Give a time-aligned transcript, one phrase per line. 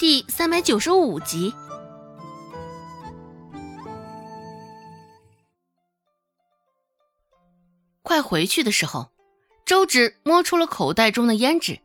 [0.00, 1.52] 第三百九十五集。
[8.00, 9.10] 快回去的时候，
[9.66, 11.80] 周芷摸出了口袋中的胭脂，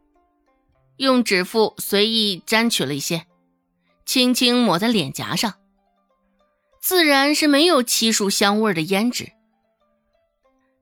[0.95, 3.27] 用指腹随意沾取了一些，
[4.05, 5.55] 轻轻抹在脸颊上。
[6.79, 9.33] 自然是没有漆树香味的胭脂，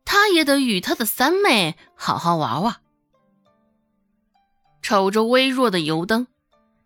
[0.05, 2.75] 他也得与他的三妹好好玩玩。
[4.83, 6.27] 瞅着微弱的油灯。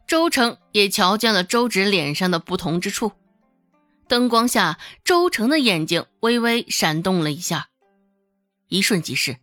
[0.07, 3.11] 周成也瞧见了周芷脸上的不同之处，
[4.07, 7.67] 灯光下，周成的眼睛微微闪动了一下，
[8.69, 9.37] 一瞬即逝。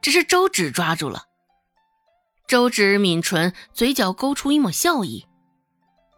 [0.00, 1.24] 只是周芷抓住了。
[2.46, 5.26] 周芷抿唇，嘴角勾出一抹笑意，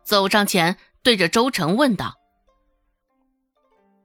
[0.05, 2.17] 走上前对着周成问道：“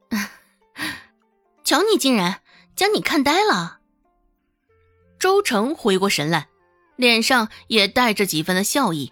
[1.65, 2.41] 瞧你竟然
[2.77, 3.81] 将你看呆了。”
[5.19, 6.47] 周成回过神来，
[6.95, 9.11] 脸上也带着几分的笑意。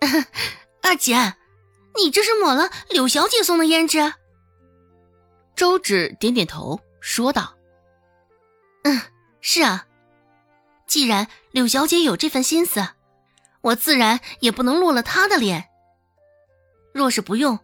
[0.82, 1.34] 二姐，
[1.96, 4.14] 你这是抹了柳小姐送的胭脂？
[5.54, 7.54] 周芷点点头，说道
[8.84, 9.00] ：“嗯，
[9.40, 9.86] 是啊。
[10.86, 12.88] 既然柳小姐有这份心思，
[13.60, 15.68] 我自然也不能落了她的脸。
[16.92, 17.58] 若是不用，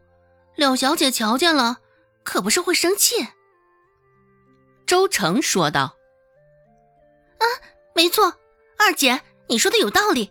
[0.54, 1.78] 柳小姐瞧见了，
[2.22, 3.26] 可不是会生气。”
[4.86, 5.96] 周成说道
[7.40, 7.44] ：“啊，
[7.94, 8.38] 没错，
[8.78, 10.30] 二姐，你说的有道理。”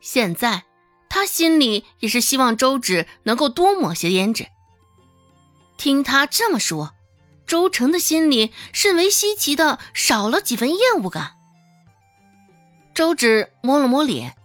[0.00, 0.64] 现在，
[1.08, 4.48] 他心里也是希望周芷能够多抹些胭脂。
[5.76, 6.94] 听他这么说，
[7.46, 11.36] 周成的心里甚为稀奇的少了几分厌恶感。
[12.94, 14.36] 周芷摸了摸脸，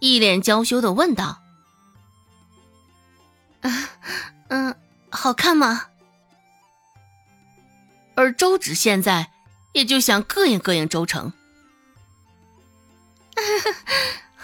[0.00, 1.42] 一脸娇羞的问道
[4.48, 4.76] ：“嗯，
[5.10, 5.86] 好看吗？”
[8.14, 9.30] 而周芷现在
[9.72, 11.32] 也就想膈应膈应周成。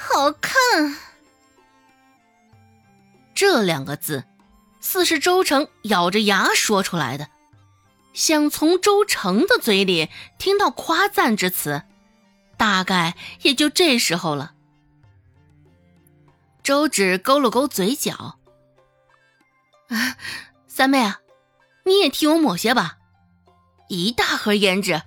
[0.04, 0.96] 好看，
[3.34, 4.24] 这两个字，
[4.80, 7.28] 似是周成咬着牙说出来的。
[8.12, 11.82] 想从周成的嘴里听到夸赞之词，
[12.56, 14.54] 大概也就这时候了。
[16.62, 18.38] 周芷勾了勾嘴角，
[19.88, 20.16] 啊，
[20.66, 21.20] 三妹啊，
[21.84, 22.98] 你也替我抹些吧。
[23.88, 25.02] 一大盒胭脂，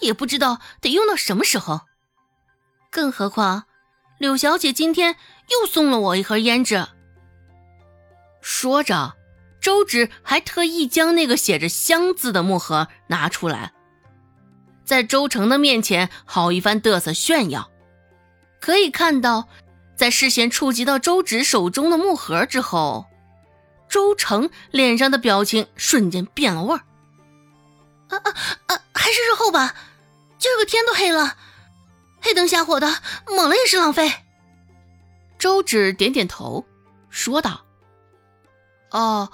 [0.00, 1.82] 也不知道得用到什么时候。
[2.90, 3.64] 更何况。
[4.18, 5.16] 柳小姐今天
[5.48, 6.86] 又送了我一盒胭脂。
[8.40, 9.14] 说着，
[9.60, 13.72] 周芷还特意将那个写着“香”字的木盒拿出来，
[14.84, 17.70] 在周成的面前好一番嘚瑟炫耀。
[18.60, 19.48] 可以看到，
[19.96, 23.06] 在视线触及到周芷手中的木盒之后，
[23.88, 26.80] 周成脸上的表情瞬间变了味儿。
[28.08, 28.30] 啊啊
[28.66, 28.82] 啊！
[28.94, 29.74] 还是日后吧，
[30.38, 31.36] 今儿个天都黑了。
[32.22, 32.88] 黑灯瞎火的，
[33.26, 34.12] 猛了也是浪费。
[35.38, 36.64] 周芷点点头，
[37.10, 37.64] 说道
[38.92, 39.32] ：“哦，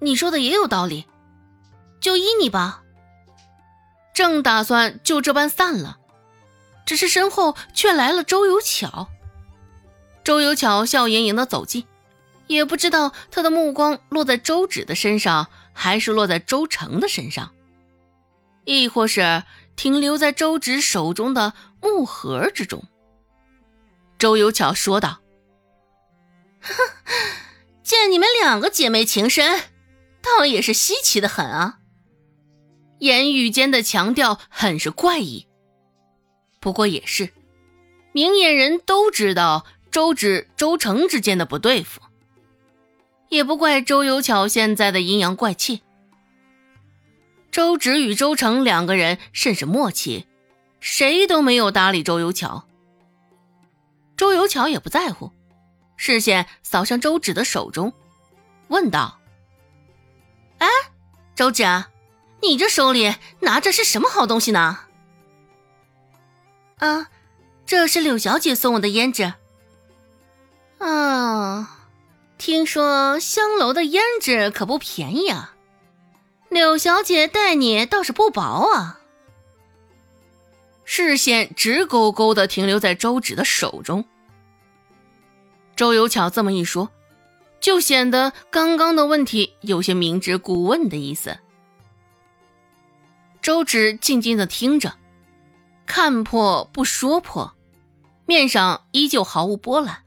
[0.00, 1.06] 你说的也有道理，
[1.98, 2.82] 就依你吧。”
[4.12, 5.98] 正打算就这般散了，
[6.84, 9.08] 只是身后却来了周有巧。
[10.22, 11.86] 周有巧笑盈盈的走近，
[12.46, 17.52] 也不知道他的目光落在周芷的身上，还是落在周成的身上，
[18.64, 21.54] 亦或是停留在周芷手中的。
[21.86, 22.82] 木盒之中，
[24.18, 25.20] 周有巧说道
[27.82, 29.60] ：“见你们两个姐妹情深，
[30.20, 31.78] 倒也是稀奇的很啊。”
[32.98, 35.46] 言语间的强调很是怪异。
[36.60, 37.30] 不过也是，
[38.12, 42.00] 明眼人都知道周芷、周成之间的不对付，
[43.28, 45.82] 也不怪周有巧现在的阴阳怪气。
[47.52, 50.26] 周芷与周成两个人甚是默契。
[50.80, 52.66] 谁都没有搭理周有巧，
[54.16, 55.32] 周有巧也不在乎，
[55.96, 57.92] 视线扫向周芷的手中，
[58.68, 59.18] 问道
[60.58, 60.68] ：“哎，
[61.34, 61.86] 周芷，
[62.42, 64.80] 你这手里拿着是什么好东西呢
[66.78, 67.08] ？”“啊，
[67.64, 69.34] 这是柳小姐送我的胭脂。
[70.78, 71.86] ”“啊，
[72.38, 75.54] 听说香楼的胭脂可不便宜啊，
[76.50, 79.00] 柳小姐待你倒是不薄啊。”
[80.86, 84.06] 视线直勾勾的停留在周芷的手中。
[85.74, 86.88] 周有巧这么一说，
[87.60, 91.36] 就显得刚刚的问题有些明知故问的意思。
[93.42, 94.94] 周芷静静的听着，
[95.84, 97.54] 看破不说破，
[98.24, 100.02] 面上依旧毫无波澜。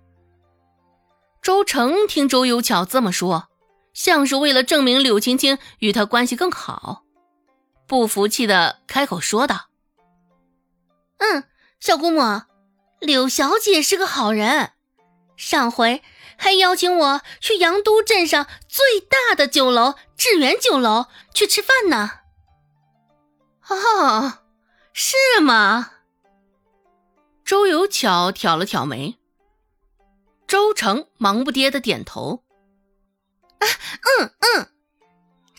[1.42, 3.48] 周成听周有巧这么说，
[3.94, 7.04] 像是为了证明柳青青与他关系更好，
[7.86, 9.69] 不服气的开口说道。
[11.20, 11.44] 嗯，
[11.80, 12.42] 小姑母，
[13.00, 14.72] 柳小姐是个好人，
[15.38, 16.04] 上回
[16.38, 22.12] 还邀请我去阳都镇上最大的酒楼致远酒楼去吃饭呢。
[23.68, 24.40] 哦，
[24.94, 25.92] 是吗？
[27.46, 29.18] 周有巧挑了挑眉，
[30.48, 32.44] 周成忙不迭的点头。
[33.60, 33.66] 啊，
[34.20, 34.72] 嗯嗯，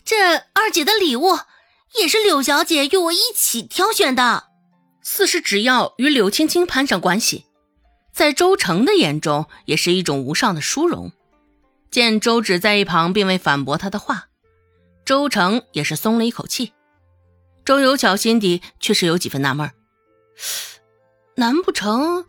[0.03, 1.39] 这二姐的礼物
[1.95, 4.50] 也是柳小姐与我一起挑选的。
[5.01, 7.45] 似是只要与柳青青攀上关系，
[8.13, 11.11] 在周成的眼中也是一种无上的殊荣。
[11.89, 14.27] 见周芷在一旁并未反驳他的话，
[15.03, 16.73] 周成也是松了一口气。
[17.65, 19.71] 周有巧心底却是有几分纳闷
[21.35, 22.25] 难不成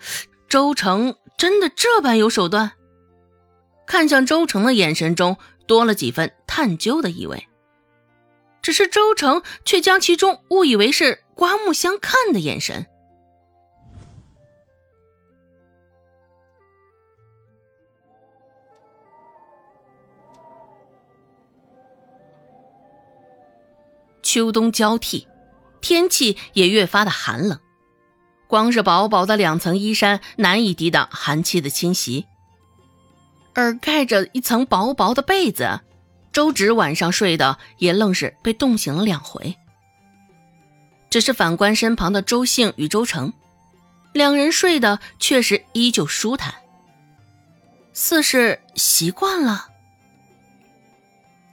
[0.48, 2.72] 周成真的这般有手段？
[3.86, 5.36] 看向周成的眼神中
[5.66, 7.48] 多了几分探究的意味。
[8.60, 11.21] 只是周成却将其中误以为是。
[11.34, 12.87] 刮目相看的眼神。
[24.23, 25.29] 秋冬交替，
[25.82, 27.61] 天气也越发的寒冷。
[28.46, 32.26] 光是薄薄的两层衣衫难以抵挡寒气的侵袭，
[33.55, 35.81] 而盖着一层薄薄的被子，
[36.32, 39.56] 周芷晚上睡的也愣是被冻醒了两回。
[41.12, 43.34] 只是反观身旁的周兴与周成，
[44.14, 46.54] 两人睡的确实依旧舒坦，
[47.92, 49.68] 似是习惯了。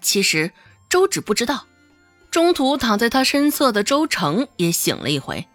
[0.01, 0.53] 其实
[0.87, 1.65] 周芷不知道，
[2.31, 5.45] 中途躺在他身侧的周成也醒了一回。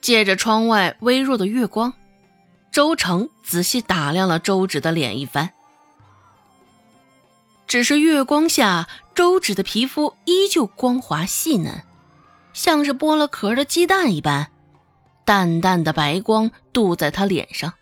[0.00, 1.92] 借着窗外微弱的月光，
[2.72, 5.52] 周成仔细打量了周芷的脸一番。
[7.68, 11.84] 只是月光下，周芷的皮肤依旧光滑细嫩。
[12.52, 14.50] 像是剥了壳的鸡蛋一般，
[15.24, 17.74] 淡淡的白光镀在他脸上，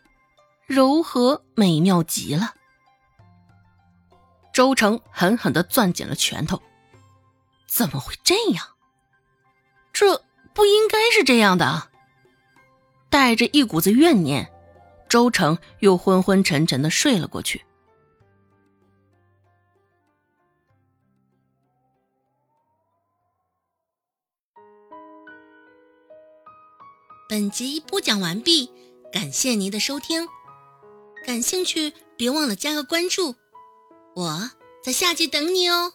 [0.66, 2.54] 柔和美妙极了。
[4.52, 6.60] 周成狠狠地攥紧了拳头，
[7.66, 8.66] 怎么会这样？
[9.92, 10.22] 这
[10.52, 11.88] 不应该是这样的。
[13.08, 14.52] 带着一股子怨念，
[15.08, 17.64] 周成又昏昏沉沉的睡了过去。
[27.30, 28.68] 本集播讲完毕，
[29.12, 30.26] 感谢您的收听。
[31.24, 33.36] 感兴趣，别忘了加个关注，
[34.16, 34.50] 我
[34.82, 35.92] 在下集等你哦。